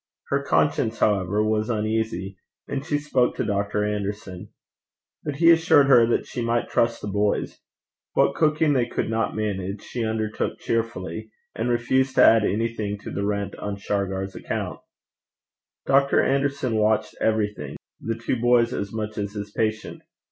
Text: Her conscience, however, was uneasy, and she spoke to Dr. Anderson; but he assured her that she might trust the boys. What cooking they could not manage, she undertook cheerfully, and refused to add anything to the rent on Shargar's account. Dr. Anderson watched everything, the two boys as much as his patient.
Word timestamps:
Her 0.29 0.41
conscience, 0.41 0.97
however, 0.97 1.43
was 1.43 1.69
uneasy, 1.69 2.35
and 2.67 2.83
she 2.83 2.97
spoke 2.97 3.35
to 3.35 3.45
Dr. 3.45 3.83
Anderson; 3.85 4.49
but 5.23 5.35
he 5.35 5.51
assured 5.51 5.85
her 5.85 6.07
that 6.07 6.25
she 6.25 6.41
might 6.43 6.69
trust 6.69 7.03
the 7.03 7.07
boys. 7.07 7.59
What 8.13 8.33
cooking 8.33 8.73
they 8.73 8.87
could 8.87 9.11
not 9.11 9.35
manage, 9.35 9.83
she 9.83 10.03
undertook 10.03 10.57
cheerfully, 10.57 11.29
and 11.53 11.69
refused 11.69 12.15
to 12.15 12.23
add 12.25 12.43
anything 12.43 12.97
to 13.03 13.11
the 13.11 13.23
rent 13.23 13.53
on 13.59 13.75
Shargar's 13.77 14.33
account. 14.33 14.79
Dr. 15.85 16.23
Anderson 16.23 16.77
watched 16.77 17.13
everything, 17.21 17.75
the 17.99 18.15
two 18.17 18.37
boys 18.41 18.73
as 18.73 18.91
much 18.91 19.19
as 19.19 19.33
his 19.33 19.51
patient. 19.51 20.01